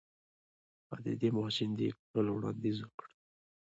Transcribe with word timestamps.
هغه 0.89 0.97
د 1.05 1.07
دې 1.21 1.29
ماشين 1.37 1.69
د 1.79 1.81
پلورلو 2.11 2.33
وړانديز 2.39 2.77
وکړ. 2.81 3.07